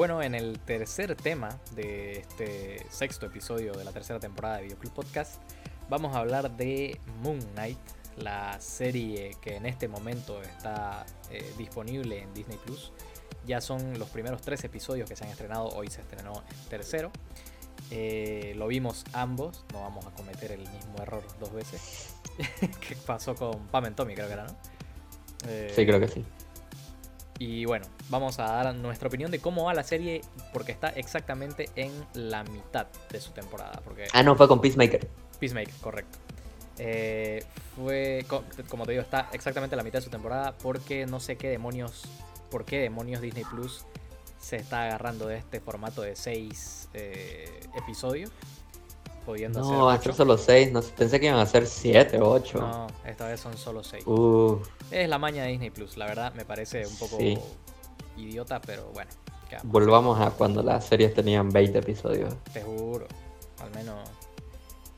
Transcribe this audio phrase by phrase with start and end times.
[0.00, 4.94] bueno, en el tercer tema de este sexto episodio de la tercera temporada de Videoclub
[4.94, 5.42] Podcast,
[5.90, 7.76] vamos a hablar de Moon Knight,
[8.16, 12.92] la serie que en este momento está eh, disponible en Disney Plus.
[13.46, 17.10] Ya son los primeros tres episodios que se han estrenado, hoy se estrenó el tercero.
[17.90, 22.14] Eh, lo vimos ambos, no vamos a cometer el mismo error dos veces.
[22.88, 24.56] que pasó con Pam and Tommy, creo que era, ¿no?
[25.46, 26.24] Eh, sí, creo que sí.
[27.40, 30.20] Y bueno, vamos a dar nuestra opinión de cómo va la serie,
[30.52, 33.80] porque está exactamente en la mitad de su temporada.
[33.82, 34.08] Porque...
[34.12, 35.08] Ah, no, fue con Peacemaker.
[35.40, 36.18] Peacemaker, correcto.
[36.76, 37.42] Eh,
[37.76, 38.26] fue,
[38.68, 41.48] como te digo, está exactamente en la mitad de su temporada porque no sé qué
[41.48, 42.04] demonios,
[42.50, 43.86] por qué demonios Disney Plus
[44.38, 48.30] se está agarrando de este formato de seis eh, episodios.
[49.24, 52.58] Pudiendo no, hacer solo seis, no, pensé que iban a ser siete o ocho.
[52.58, 54.06] No, esta vez son solo seis.
[54.06, 54.58] Uh.
[54.90, 57.18] Es la maña de Disney Plus, la verdad me parece un poco
[58.16, 59.10] idiota, pero bueno.
[59.64, 62.34] Volvamos a cuando las series tenían 20 episodios.
[62.52, 63.06] Te juro,
[63.60, 63.98] al menos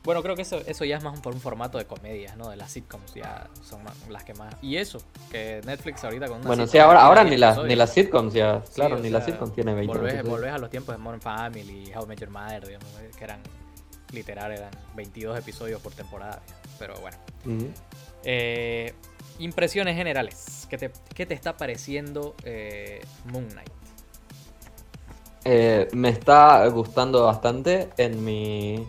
[0.03, 2.49] bueno, creo que eso, eso ya es más por un formato de comedia, ¿no?
[2.49, 4.53] De las sitcoms, ya son las que más.
[4.61, 5.01] Y eso,
[5.31, 8.61] que Netflix ahorita con una Bueno, sí, ahora, ahora ni, las, ni las sitcoms ya,
[8.75, 12.03] claro, ni las sitcoms tiene 20 volvés, volvés, a los tiempos de Modern Family, How
[12.03, 13.39] I Met Your Mother, digamos, que eran,
[14.13, 16.41] literal, eran 22 episodios por temporada,
[16.79, 17.17] pero bueno.
[18.23, 18.93] Eh,
[19.39, 23.69] impresiones generales, ¿qué te, qué te está pareciendo eh, Moon Knight?
[25.45, 28.87] Eh, me está gustando bastante en mi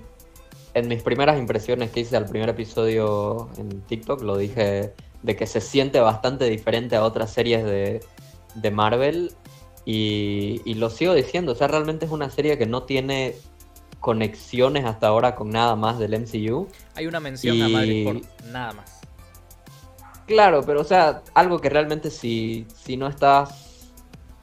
[0.74, 5.46] en mis primeras impresiones que hice al primer episodio en TikTok, lo dije de que
[5.46, 9.32] se siente bastante diferente a otras series de, Marvel.
[9.86, 13.36] Y, lo sigo diciendo, o sea, realmente es una serie que no tiene
[14.04, 16.68] conexiones hasta ahora con nada más del MCU.
[16.94, 19.00] Hay una mención a Marvel por nada más.
[20.26, 23.90] Claro, pero o sea, algo que realmente si, si no estás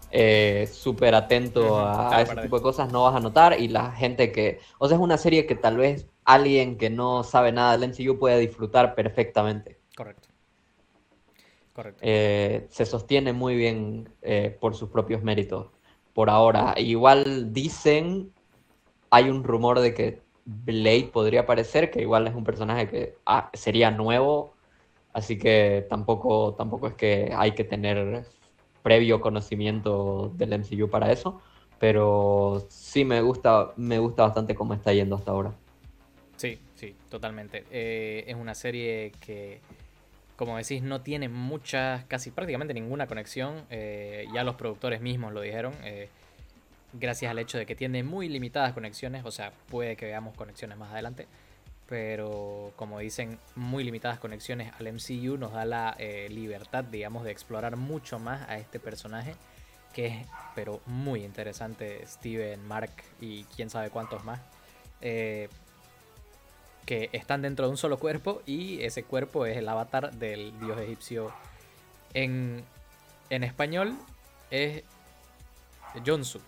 [0.10, 3.92] eh, súper atento a, a, ese tipo de cosas no vas a notar y la
[3.92, 7.78] gente que, o sea, es una serie que tal vez alguien que no sabe nada
[7.78, 9.78] del MCU puede disfrutar perfectamente.
[9.96, 10.30] Correcto.
[11.74, 12.00] Correcto.
[12.02, 15.68] Eh, se sostiene muy bien eh, por sus propios méritos
[16.16, 16.74] por ahora.
[16.78, 18.34] Igual dicen,
[19.12, 23.52] hay un rumor de que Blade podría aparecer, que igual es un personaje que ah,
[23.54, 24.54] sería nuevo,
[25.14, 28.26] así que tampoco, tampoco es que hay que tener
[28.82, 31.42] previo conocimiento del MCU para eso,
[31.78, 35.54] pero sí me gusta, me gusta bastante cómo está yendo hasta ahora.
[36.38, 37.66] Sí, sí, totalmente.
[37.70, 39.60] Eh, es una serie que,
[40.38, 43.66] como decís, no tiene muchas, casi prácticamente ninguna conexión.
[43.70, 45.74] Eh, ya los productores mismos lo dijeron.
[45.84, 46.10] Eh,
[46.94, 49.26] gracias al hecho de que tiene muy limitadas conexiones.
[49.26, 51.28] O sea, puede que veamos conexiones más adelante.
[51.88, 55.98] Pero como dicen, muy limitadas conexiones al MCU nos da la
[56.30, 59.36] libertad, digamos, de explorar mucho más a este personaje.
[59.94, 64.40] Que es, pero muy interesante, Steven, Mark y quién sabe cuántos más
[66.86, 70.80] que están dentro de un solo cuerpo y ese cuerpo es el avatar del dios
[70.80, 71.32] egipcio.
[72.14, 72.64] En,
[73.30, 73.96] en español
[74.50, 74.84] es
[76.06, 76.42] Jonsu.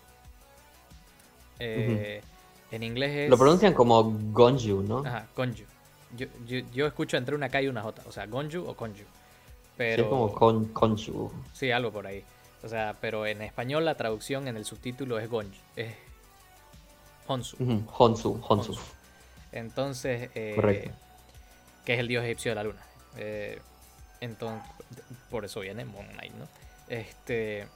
[1.64, 2.20] Eh,
[2.70, 3.30] en inglés es...
[3.30, 4.98] Lo pronuncian como Gonju, ¿no?
[4.98, 5.64] Ajá, Gonju.
[6.16, 6.26] Yo,
[6.72, 9.04] yo, escucho entre una K y una J, o sea, Gonju o Konju.
[9.76, 10.04] Pero...
[10.04, 11.30] Sí, como con, Konju.
[11.52, 12.22] Sí, algo por ahí.
[12.62, 15.58] O sea, pero en español la traducción en el subtítulo es Gonju.
[15.76, 15.94] Es
[17.26, 17.56] Honsu.
[17.96, 18.74] Honsu, Honsu.
[19.52, 20.90] Entonces, eh,
[21.84, 22.82] que es el dios egipcio de la luna.
[23.16, 23.60] Eh,
[24.20, 24.62] entonces,
[25.30, 26.48] por eso viene Moon Knight, ¿no?
[26.88, 27.66] Este,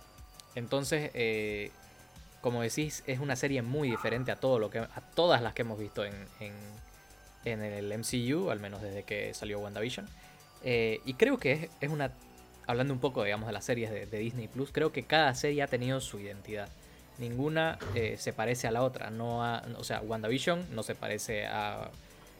[0.54, 1.70] entonces, eh,
[2.40, 5.62] como decís, es una serie muy diferente a todo lo que a todas las que
[5.62, 10.06] hemos visto en, en, el MCU, al menos desde que salió WandaVision.
[10.62, 12.12] y creo que es, una,
[12.66, 15.62] hablando un poco, digamos, de las series de, de Disney Plus, creo que cada serie
[15.62, 16.68] ha tenido su identidad
[17.18, 19.10] ninguna eh, se parece a la otra.
[19.10, 19.40] No
[19.76, 21.90] o sea, WandaVision no se parece a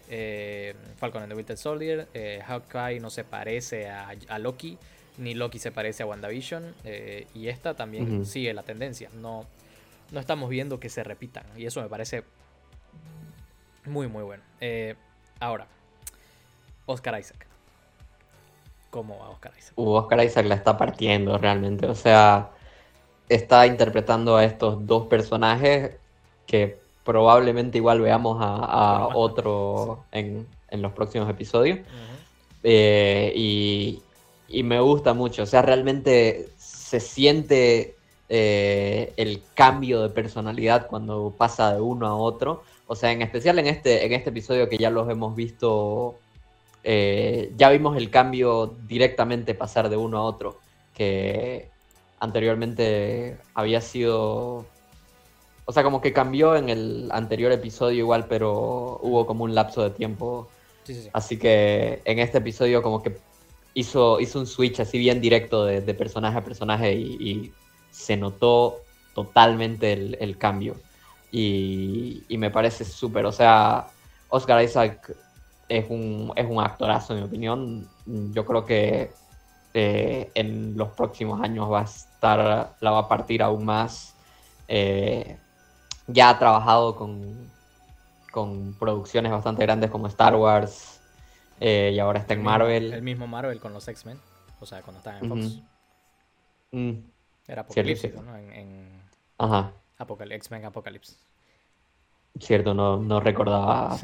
[0.09, 4.79] eh, Falcon and the Winter Soldier, eh, Hawkeye no se parece a, Loki,
[5.19, 6.75] ni Loki se parece a WandaVision,
[7.35, 9.11] y esta también sigue la tendencia.
[9.13, 9.47] No,
[10.11, 12.25] no estamos viendo que se repitan, y eso me parece
[13.85, 14.43] muy, muy bueno.
[15.41, 15.67] ahora,
[16.87, 17.47] Oscar Isaac.
[18.91, 19.73] ¿Cómo va Oscar Isaac?
[19.77, 22.51] Uh, Oscar Isaac la está partiendo realmente, o sea
[23.29, 25.97] está interpretando a estos dos personajes
[26.47, 31.81] que probablemente igual veamos a, otro en, los próximos episodios.
[32.63, 34.03] Eh, y,
[34.63, 37.97] me gusta mucho, o sea, realmente se siente
[38.29, 42.63] eh, el cambio de personalidad cuando pasa de uno a otro.
[42.87, 46.17] O sea, en especial en este, en este episodio que ya los hemos visto,
[46.85, 50.59] eh, ya vimos el cambio directamente pasar de uno a otro,
[50.95, 51.71] que
[52.21, 54.67] anteriormente había sido
[55.71, 59.83] o sea, como que cambió en el anterior episodio igual, pero hubo como un lapso
[59.83, 60.49] de tiempo.
[61.13, 63.19] Así que en este episodio como que
[63.75, 67.53] hizo, hizo un switch así bien directo de, personaje a personaje y,
[67.99, 68.83] se notó
[69.15, 70.77] totalmente el, cambio.
[71.33, 73.89] Y, me parece súper, o sea,
[74.29, 75.15] Oscar Isaac
[75.69, 77.89] es un, es un actorazo en mi opinión.
[78.07, 79.11] Yo creo que
[79.75, 84.15] eh, en los próximos años va a estar, la va a partir aún más.
[84.69, 85.37] Eh,
[86.07, 87.51] ya ha trabajado con,
[88.31, 91.01] con producciones bastante grandes como Star Wars
[91.61, 92.93] eh, y ahora está en Marvel.
[92.93, 94.21] el mismo Marvel con los X-Men,
[94.61, 95.63] o sea, cuando estaba en Fox.
[96.71, 97.18] Mm.
[97.49, 98.37] Era Apocalipsis, ¿no?
[98.37, 98.87] En,
[99.39, 99.73] Ajá.
[99.99, 101.17] X-Men Apocalypse.
[102.39, 103.97] Cierto, no, no recordaba.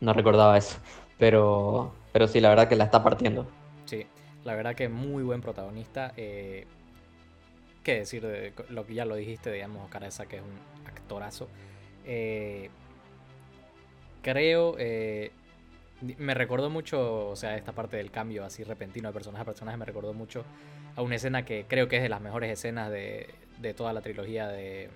[0.00, 0.78] No recordaba eso.
[1.18, 3.46] Pero, pero sí, la verdad que la está partiendo.
[3.86, 4.06] Sí,
[4.44, 6.12] la verdad que muy buen protagonista.
[6.16, 6.66] Eh,
[7.82, 11.48] ¿Qué decir de lo que ya lo dijiste, digamos, Careza, que es un actorazo?
[12.04, 12.70] Eh,
[14.22, 15.32] creo, eh,
[16.18, 19.76] me recordó mucho, o sea, esta parte del cambio así repentino de personaje a personaje,
[19.76, 20.44] me recordó mucho
[20.96, 23.28] a una escena que creo que es de las mejores escenas de,
[23.62, 24.90] de toda la trilogía de,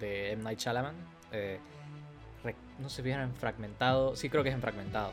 [0.00, 0.42] M.
[0.42, 0.94] Night Shyamalan.
[1.32, 1.58] Eh,
[2.78, 5.12] no sé si en fragmentado, sí creo que es en fragmentado.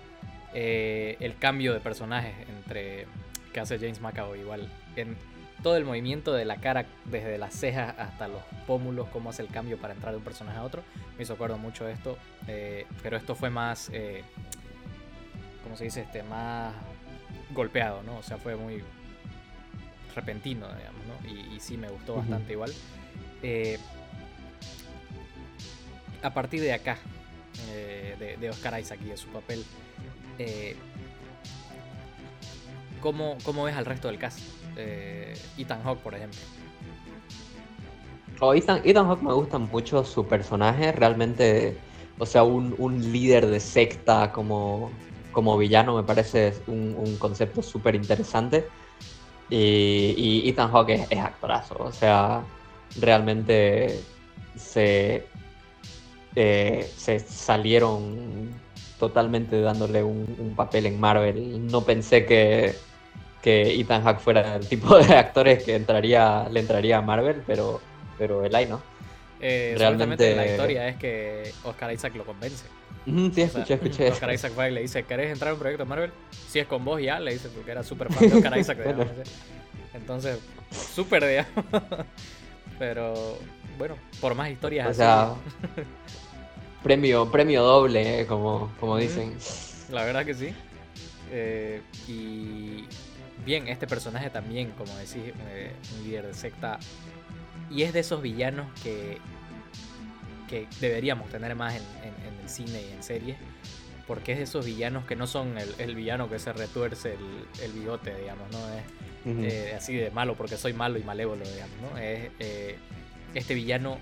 [0.53, 3.05] Eh, el cambio de personajes entre
[3.51, 5.17] que hace James McAvoy igual en
[5.61, 9.49] todo el movimiento de la cara, desde las cejas hasta los pómulos, cómo hace el
[9.49, 10.83] cambio para entrar de un personaje a otro.
[11.17, 12.17] Me hizo acuerdo mucho de esto,
[12.47, 13.91] eh, pero esto fue más,
[15.63, 16.01] ¿cómo se dice?
[16.01, 16.73] Este, más
[17.53, 18.17] golpeado, ¿no?
[18.17, 18.83] O sea, fue muy
[20.17, 21.29] repentino, digamos, ¿no?
[21.29, 22.73] Y, sí me gustó bastante igual.
[23.41, 23.79] Eh,
[26.21, 26.97] a partir de acá,
[28.19, 29.63] de, de, Oscar Isaac y de su papel,
[33.01, 34.39] ¿cómo, ¿cómo ves al resto del cast?
[34.77, 36.39] eh, Ethan Hawke, por ejemplo.
[38.39, 41.75] Oh, Ethan, Hawke me gusta mucho su personaje, realmente,
[42.19, 42.75] o sea, un,
[43.11, 44.91] líder de secta como,
[45.31, 48.67] como villano me parece un, concepto súper interesante.
[49.49, 52.41] Y, Ethan Hawke es, actorazo, o sea,
[52.99, 53.99] realmente
[54.55, 55.25] se,
[56.35, 58.51] eh, se salieron
[58.99, 61.67] totalmente dándole un, papel en Marvel.
[61.67, 62.73] No pensé que,
[63.41, 67.79] que Ethan Hawke fuera el tipo de actores que entraría, le entraría a Marvel, pero,
[68.17, 68.81] pero el hay no.
[69.39, 72.65] Eh, Realmente la historia es que Oscar Isaac lo convence.
[73.33, 74.09] Sí, escuché, escuché.
[74.11, 76.11] Oscar Isaac va y le dice, ¿querés entrar en un proyecto de Marvel?
[76.49, 78.77] Si es con vos ya, le dice, porque era súper fan de Oscar Isaac.
[79.93, 80.39] Entonces,
[80.71, 81.65] súper, digamos.
[82.79, 83.37] Pero,
[83.77, 85.33] bueno, por más historias o Sea,
[86.83, 89.35] premio, premio doble, eh, como, como dicen.
[89.89, 90.53] La verdad que sí.
[91.31, 92.85] Eh, y
[93.45, 96.79] bien, este personaje también, como decís, eh, un líder de secta.
[97.69, 99.17] Y es de esos villanos que,
[100.47, 101.81] que deberíamos tener más en,
[102.41, 103.37] el cine y en series.
[104.07, 107.17] Porque es de esos villanos que no son el, villano que se retuerce
[107.61, 108.59] el, bigote, digamos, ¿no?
[108.69, 108.83] Es
[109.53, 111.97] eh, así de malo porque soy malo y malévolo, digamos, ¿no?
[111.97, 112.77] Es eh,
[113.33, 113.97] este villano.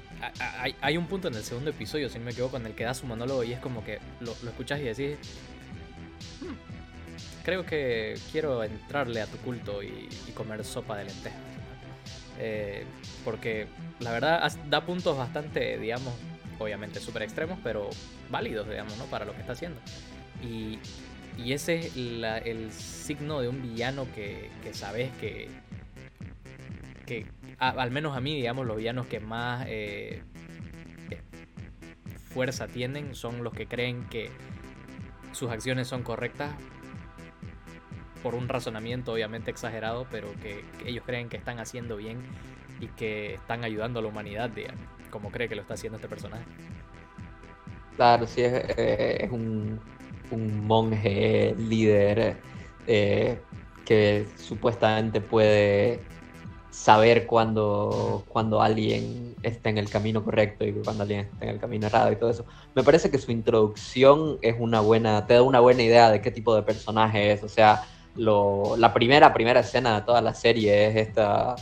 [0.82, 2.94] Hay, un punto en el segundo episodio, si no me equivoco, en el que da
[2.94, 5.18] su monólogo y es como que lo, lo escuchas y decís
[7.46, 11.40] creo que quiero entrarle a tu culto y, comer sopa de lentejas.
[12.40, 12.84] Eh,
[13.24, 13.68] porque
[14.00, 16.14] la verdad da puntos bastante, digamos,
[16.60, 17.90] obviamente súper extremos, pero
[18.30, 19.06] válidos, digamos, ¿no?
[19.06, 19.80] Para lo que está haciendo.
[20.42, 20.80] Y,
[21.38, 25.50] ese es el signo de un villano que, sabes que,
[27.06, 27.26] que
[27.60, 30.24] al menos a mí, digamos, los villanos que más eh,
[32.36, 34.30] fuerza tienen son los que creen que
[35.32, 36.52] sus acciones son correctas
[38.22, 42.18] por un razonamiento obviamente exagerado, pero que, ellos creen que están haciendo bien
[42.92, 46.46] que están ayudando a la humanidad, digamos, como cree que lo está haciendo este personaje.
[47.96, 49.80] Claro, sí, es, eh, un,
[50.68, 52.38] monje líder
[52.88, 53.40] eh,
[53.86, 56.02] que supuestamente puede
[56.72, 61.60] saber cuando, cuando alguien está en el camino correcto y cuando alguien está en el
[61.60, 62.46] camino errado y todo eso.
[62.76, 66.32] Me parece que su introducción es una buena, te da una buena idea de qué
[66.32, 67.44] tipo de personaje es.
[67.44, 67.84] O sea,
[68.16, 71.56] la primera, primera escena de toda la serie es esta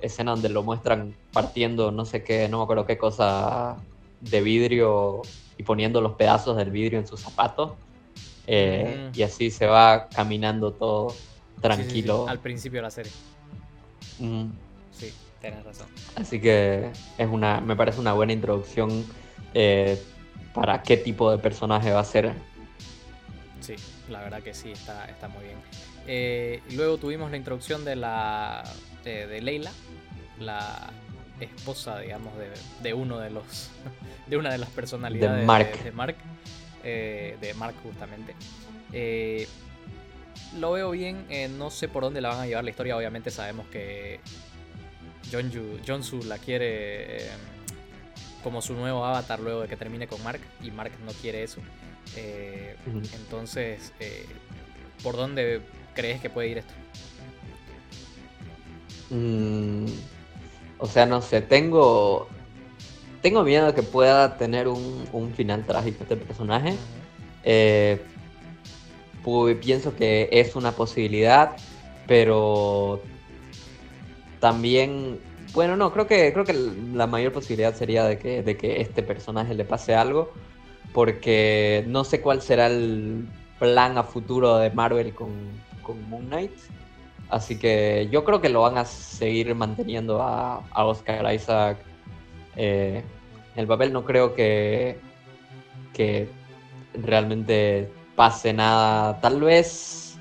[0.00, 3.76] escena donde lo muestran partiendo no sé qué, no me acuerdo qué cosa
[4.20, 5.22] de vidrio
[5.58, 7.72] y poniendo los pedazos del vidrio en sus zapatos.
[8.46, 11.14] Eh, y así se va caminando todo
[11.60, 12.28] tranquilo.
[12.28, 13.12] Al principio de la serie.
[14.92, 15.88] Sí, tienes razón.
[16.14, 19.04] Así que es una, me parece una buena introducción
[19.52, 20.00] eh,
[20.54, 22.32] para qué tipo de personaje va a ser.
[23.60, 23.74] Sí,
[24.08, 25.56] la verdad que sí, está, está muy bien.
[26.06, 28.62] Eh, luego tuvimos la introducción de la
[29.06, 29.70] de, Leila,
[30.40, 30.90] la,
[31.40, 32.32] esposa, digamos,
[32.82, 33.70] de, uno de los.
[34.26, 35.82] de una de las personalidades de Mark.
[35.82, 36.16] De, Mark,
[36.82, 38.34] eh, de Mark justamente.
[38.92, 39.46] Eh,
[40.58, 41.26] lo veo bien,
[41.58, 42.96] no sé por dónde la van a llevar la historia.
[42.96, 44.20] Obviamente sabemos que
[45.30, 47.28] Jonju, Jonsu la quiere
[48.42, 51.60] como su nuevo avatar luego de que termine con Mark y Mark no quiere eso.
[53.14, 53.92] Entonces,
[55.02, 55.62] ¿por dónde
[55.94, 56.74] crees que puede ir esto?
[59.10, 59.86] Mm,
[60.78, 62.28] o sea, no sé, tengo.
[63.22, 66.76] Tengo miedo que pueda tener un, final trágico este personaje.
[67.44, 68.00] Eh,
[69.60, 71.56] pienso que es una posibilidad,
[72.06, 73.00] pero
[74.40, 75.18] también.
[75.54, 76.52] Bueno, no, creo que, creo que
[76.92, 80.32] la mayor posibilidad sería de que, de que este personaje le pase algo.
[80.92, 83.26] Porque no sé cuál será el
[83.58, 85.30] plan a futuro de Marvel con,
[85.82, 86.52] con Moon Knight.
[87.28, 91.78] Así que yo creo que lo van a seguir manteniendo a, Oscar Isaac.
[92.56, 93.02] Eh,
[93.56, 94.98] el papel no creo que,
[95.92, 96.28] que
[96.94, 99.20] realmente pase nada.
[99.20, 100.18] Tal vez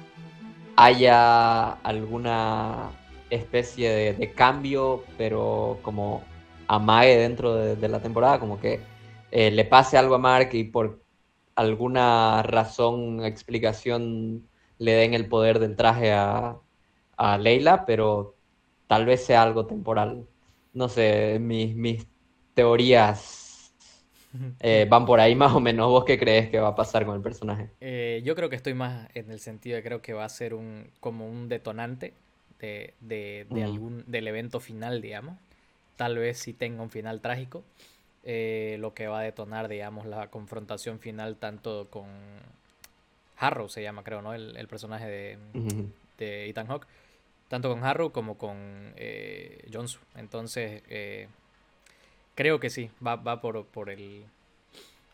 [0.75, 2.91] haya alguna
[3.29, 6.23] especie de, cambio, pero como
[6.67, 8.81] amague dentro de, la temporada, como que
[9.31, 11.01] eh, le pase algo a Mark y por
[11.55, 14.47] alguna razón, explicación,
[14.77, 16.57] le den el poder del traje a,
[17.17, 18.35] a Leila, pero
[18.87, 20.25] tal vez sea algo temporal.
[20.73, 22.07] No sé, mis, mis
[22.53, 23.45] teorías
[24.59, 25.89] eh, van por ahí más o menos.
[25.89, 27.69] ¿Vos qué crees que va a pasar con el personaje?
[27.81, 30.53] Eh, yo creo que estoy más en el sentido de creo que va a ser
[30.53, 32.13] un como un detonante
[32.59, 33.63] de, de, mm.
[33.63, 35.37] algún, del evento final, digamos.
[35.95, 37.63] Tal vez si tenga un final trágico.
[38.27, 42.07] Eh, lo que va a detonar, digamos, la confrontación final tanto con
[43.37, 44.33] Harrow, se llama, creo, ¿no?
[44.33, 45.37] El, personaje de,
[46.17, 46.87] de Ethan Hawke
[47.47, 49.99] tanto con Harrow como con eh, Jonsu.
[50.15, 51.27] Entonces, eh,
[52.35, 54.25] creo que sí, va, va por, por, el,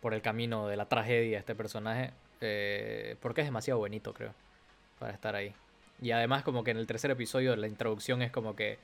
[0.02, 2.12] por el camino de la tragedia este personaje,
[2.42, 4.34] eh, porque es demasiado bonito, creo,
[5.00, 5.54] para estar ahí.
[6.02, 8.80] Y además como que en el tercer episodio la introducción es como que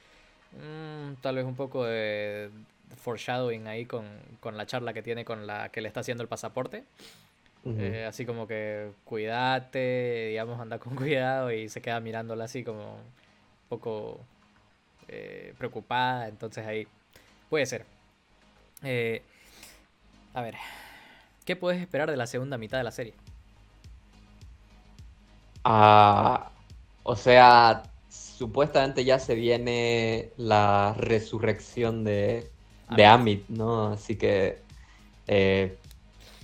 [0.53, 2.51] mm, tal vez un poco de
[2.95, 4.05] foreshadowing ahí con,
[4.39, 6.83] con, la charla que tiene con la que le está haciendo el pasaporte.
[7.65, 12.97] Eh, así como que cuídate, digamos, anda con cuidado y se queda mirándola así como
[13.69, 14.19] poco
[15.07, 16.87] eh, preocupada, entonces ahí
[17.49, 17.85] puede ser.
[18.83, 19.21] Eh,
[20.33, 20.55] a ver,
[21.45, 23.13] ¿qué puedes esperar de la segunda mitad de la serie?
[25.63, 26.51] Ah,
[27.03, 32.49] o sea, supuestamente ya se viene la resurrección de,
[32.95, 33.87] de Amit, ¿no?
[33.87, 34.59] Así que
[35.27, 35.77] eh,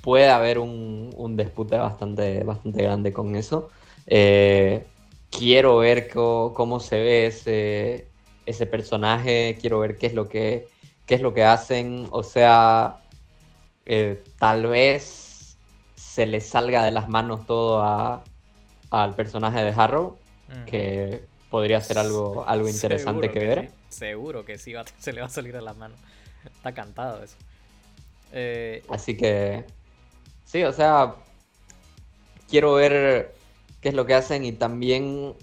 [0.01, 3.69] puede haber un, un, dispute bastante, bastante grande con eso.
[4.07, 4.85] Eh,
[5.37, 8.07] quiero ver cómo, se ve ese,
[8.45, 10.67] ese personaje, quiero ver qué es lo que,
[11.05, 13.01] qué es lo que hacen, o sea,
[13.85, 15.57] eh, tal vez
[15.95, 17.81] se le salga de las manos todo
[18.91, 20.17] al personaje de Harrow,
[20.67, 23.71] que podría ser algo, algo interesante que, ver.
[23.89, 25.97] Seguro que sí, se le va a salir de las manos.
[26.45, 27.35] Está cantado eso.
[28.31, 29.65] Eh, Así que,
[30.45, 31.15] sí, o sea,
[32.49, 33.33] quiero ver
[33.83, 35.35] qué es lo que hacen y también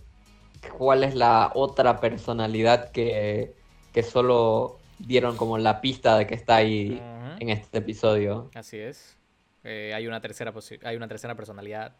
[0.78, 3.54] cuál es la otra personalidad que,
[4.02, 7.00] solo dieron como la pista de que está ahí
[7.38, 8.50] en este episodio.
[8.54, 9.16] Así es.
[9.62, 10.54] Eh, hay, una tercera
[10.84, 11.92] hay una tercera personalidad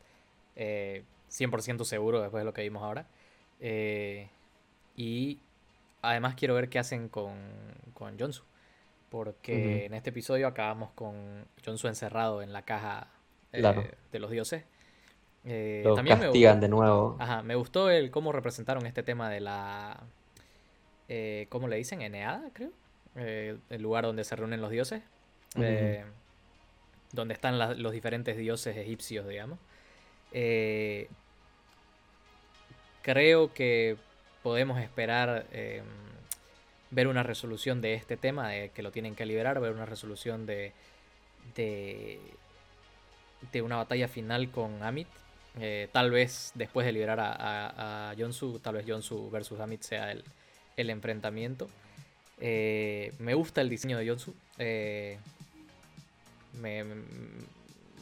[0.57, 3.07] eh, 100% seguro después de lo que vimos ahora.
[3.61, 4.31] Eh,
[4.97, 5.39] y
[6.01, 7.35] además quiero ver qué hacen con,
[7.93, 8.45] con Jonsu.
[9.11, 13.09] Porque en este episodio acabamos con Jonsu encerrado en la caja
[13.53, 14.65] eh, de los dioses.
[15.45, 17.17] Eh, también castigan de nuevo.
[17.19, 20.03] Ajá, me gustó el cómo representaron este tema de la.
[21.09, 22.03] Eh, ¿Cómo le dicen?
[22.03, 22.71] Eneada, creo.
[23.17, 25.03] Eh, el lugar donde se reúnen los dioses.
[27.13, 29.59] Donde están los diferentes dioses egipcios, digamos.
[33.03, 33.97] creo que
[34.43, 35.85] podemos esperar em,
[36.91, 40.47] ver una resolución de este tema, de que lo tienen que liberar, ver una resolución
[40.47, 40.73] de,
[41.57, 42.21] de,
[43.53, 45.09] de una batalla final con Amit,
[45.59, 50.13] eh, tal vez después de liberar a, a, Jonsu, tal vez Jonsu versus Amit sea
[50.13, 51.69] el, enfrentamiento.
[52.39, 54.35] Eh, me gusta el diseño de Jonsu.
[54.59, 55.19] Eh,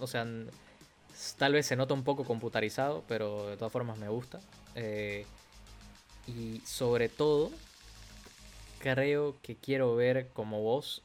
[0.00, 0.26] o sea,
[1.38, 4.40] tal vez se nota un poco computarizado, pero de todas formas me gusta.
[6.26, 7.50] y sobre todo,
[8.80, 11.02] creo que quiero ver como vos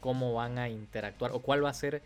[0.00, 2.02] cómo van a interactuar o cuál va a ser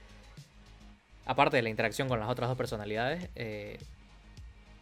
[1.31, 3.79] aparte de la interacción con las otras dos personalidades, eh,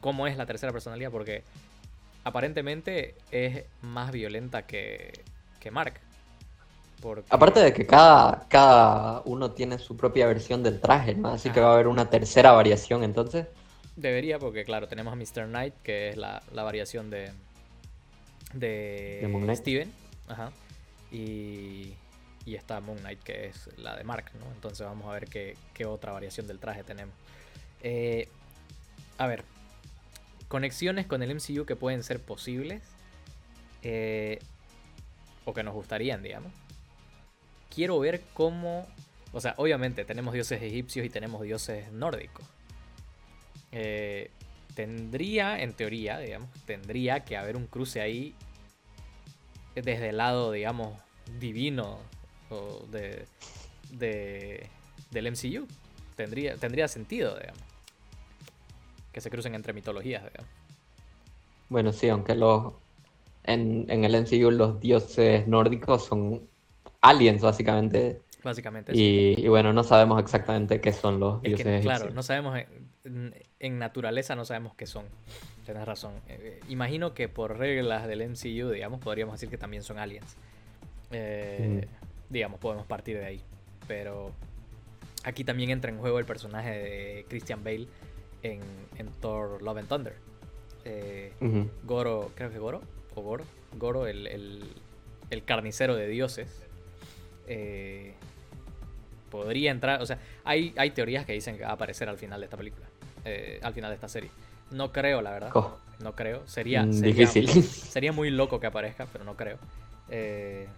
[0.01, 1.43] cómo es la tercera personalidad, porque
[2.25, 5.13] aparentemente es más violenta que,
[5.61, 6.01] que Mark.
[7.29, 11.29] Aparte de que cada, cada uno tiene su propia versión del traje, ¿no?
[11.29, 13.47] Así que va a haber una tercera variación entonces.
[13.95, 15.49] Debería, porque claro, tenemos a Mr.
[15.49, 17.31] Knight, que es la, variación de,
[18.55, 19.93] de, Steven.
[20.29, 20.51] Ajá.
[21.13, 21.93] Y,
[22.49, 24.51] y está Moon Knight, que es la de Mark, ¿no?
[24.53, 27.15] Entonces vamos a ver qué, otra variación del traje tenemos.
[27.83, 28.29] Eh,
[29.19, 29.45] a ver,
[30.49, 32.83] conexiones con el MCU que pueden ser posibles.
[33.83, 34.39] Eh,
[35.45, 36.53] o que nos gustarían, digamos
[37.79, 38.89] quiero ver cómo.
[39.33, 42.45] O sea, obviamente tenemos dioses egipcios y tenemos dioses nórdicos.
[43.71, 44.33] Eh,
[44.75, 48.35] tendría, en teoría, digamos, tendría que haber un cruce ahí
[49.77, 51.01] desde el lado, digamos,
[51.39, 52.01] divino
[52.51, 53.27] o de,
[55.11, 55.67] del MCU.
[56.17, 57.63] Tendría, tendría sentido, digamos.
[59.13, 60.51] Que se crucen entre mitologías, digamos.
[61.69, 62.73] Bueno, sí, aunque los
[63.49, 66.43] en, en el MCU los dioses nórdicos son
[67.01, 68.21] aliens, básicamente.
[68.45, 68.93] Básicamente.
[68.95, 71.83] Y, bueno, no sabemos exactamente qué son los dioses.
[71.83, 72.59] claro, no sabemos,
[73.05, 75.07] en, naturaleza no sabemos qué son.
[75.65, 76.13] Tienes razón.
[76.29, 80.37] Eh, imagino que por reglas del MCU, digamos, podríamos decir que también son aliens.
[81.11, 81.87] Eh,
[82.31, 83.41] digamos, podemos partir de ahí.
[83.87, 84.33] Pero
[85.25, 87.89] aquí también entra en juego el personaje de Christian Bale
[88.43, 88.61] en,
[89.21, 90.15] Thor Love and Thunder.
[90.85, 91.33] Eh,
[91.85, 92.83] Goro, creo que Goro,
[93.15, 93.45] o Goro,
[93.75, 94.27] Goro, el,
[95.31, 96.49] el carnicero de dioses
[97.49, 98.13] eh,
[99.31, 100.01] podría entrar.
[100.03, 102.57] O sea, hay, hay teorías que dicen que va a aparecer al final de esta
[102.57, 102.87] película.
[103.25, 104.31] Eh, al final de esta serie.
[104.71, 105.51] No creo, la verdad.
[105.55, 105.79] Oh.
[106.03, 106.47] No creo.
[106.47, 107.49] Sería, mm, difícil.
[107.63, 109.59] Sería muy loco que aparezca, pero no creo.
[110.09, 110.69] Eh,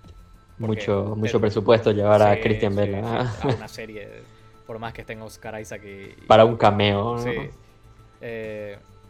[0.61, 4.09] mucho, mucho presupuesto llevar a Christian Bale a una serie,
[4.67, 7.19] por más que esté en Oscar Isaac y, Para un cameo.
[7.19, 7.50] Sí.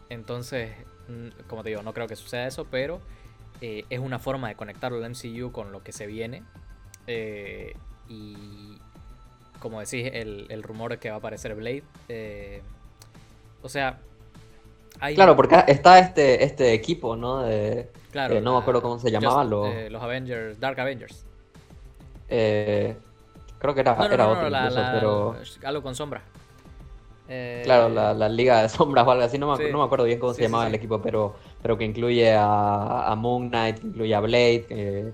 [0.09, 0.71] entonces,
[1.07, 2.99] mm, como te digo, no creo que suceda eso, pero
[3.61, 6.41] es una forma de conectar el MCU con lo que se viene
[7.07, 7.75] eh,
[8.09, 8.77] y
[9.59, 11.83] como decís, el, el, rumor que va a aparecer Blade.
[12.09, 12.61] Eh,
[13.61, 13.99] o sea,
[14.99, 15.13] hay...
[15.13, 17.43] Claro, porque está este, este equipo, ¿no?
[17.43, 19.43] De, claro, no me acuerdo cómo se llamaba.
[19.69, 20.01] Eh, los...
[20.01, 21.25] Avengers, Dark Avengers.
[23.59, 24.49] Creo que era, era otro,
[24.93, 25.35] pero...
[25.63, 26.21] Algo con sombra.
[27.63, 30.33] Claro, la, Liga de Sombras o algo así, no me, no me acuerdo bien cómo
[30.33, 35.13] se llamaba el equipo, pero, pero que incluye a, a Moon Knight, incluye a Blade,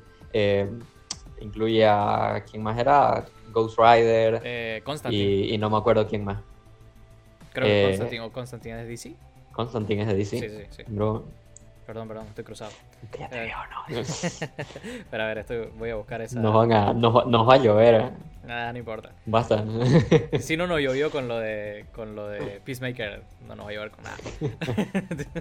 [1.41, 6.39] incluye a quién más era, Ghost Rider eh, y, y, no me acuerdo quién más.
[7.53, 9.15] Creo que eh, Constantine o Constantine es de DC.
[9.51, 10.39] Constantine es de DC.
[10.39, 10.83] Sí, sí, sí.
[11.87, 12.71] Perdón, perdón, estoy cruzado.
[13.31, 14.01] Eh, no.
[15.09, 16.37] Pero a ver, estoy, voy a buscar esa.
[16.37, 18.11] Nos, van a, nos, va a llover, ¿eh?
[18.45, 19.13] Nada, no importa.
[19.25, 19.63] Basta.
[20.39, 23.73] si no nos llovió con lo de con lo de Peacemaker, no nos va a
[23.73, 24.17] llover con nada.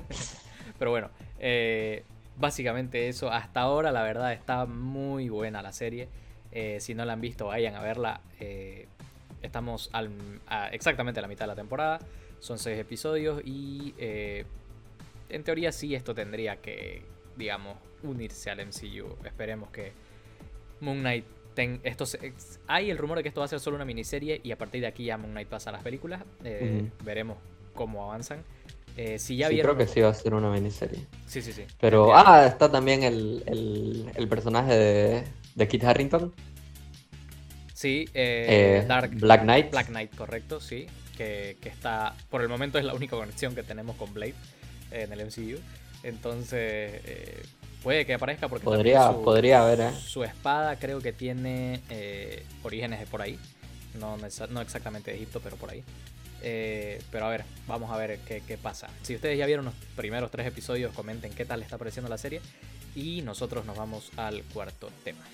[0.79, 2.05] Pero bueno, eh,
[2.37, 3.29] básicamente eso.
[3.29, 6.09] Hasta ahora, la verdad, está muy buena la serie.
[6.53, 8.21] Eh, si no la han visto, vayan a verla.
[8.39, 8.87] Eh,
[9.43, 9.91] estamos
[10.71, 11.99] exactamente a la mitad de la temporada.
[12.39, 14.45] Son seis episodios y eh,
[15.29, 17.03] en teoría sí esto tendría que,
[17.37, 19.17] digamos, unirse al MCU.
[19.25, 19.93] Esperemos que
[20.81, 22.05] Moon Knight ten, esto
[22.67, 24.83] hay el rumor de que esto va a ser solo una miniserie y a partir
[24.83, 26.23] de aquí ya Moon Knight pasa a las películas.
[27.05, 27.39] Veremos
[27.75, 28.45] cómo avanzan.
[28.97, 31.07] Eh, si ya sí, creo que sí va a ser una miniserie.
[31.27, 31.65] Sí, sí, sí.
[31.79, 33.43] Pero, ah, está también el,
[34.17, 36.33] el, personaje de, de, Kit Harrington.
[37.75, 39.71] Sí, eh, eh, Dark, Black Knight.
[39.71, 40.87] Black Knight, correcto, sí.
[41.15, 44.35] Que, que, está, por el momento es la única conexión que tenemos con Blade
[45.03, 45.61] en el MCU.
[46.03, 47.01] Entonces,
[47.83, 51.83] puede que aparezca porque podría, podría haber, Su espada creo que tiene
[52.63, 53.39] orígenes de por ahí.
[53.99, 55.83] No, no exactamente de Egipto, pero por ahí.
[56.43, 58.89] Eh, pero a ver, vamos a ver qué, qué, pasa.
[59.03, 62.19] Si ustedes ya vieron los primeros tres episodios, comenten qué tal les está pareciendo la
[62.19, 62.41] serie.
[62.95, 65.25] Y nosotros nos vamos al cuarto tema.